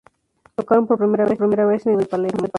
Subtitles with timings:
[0.55, 2.47] Tocaron por primera vez en el Hipódromo de Palermo.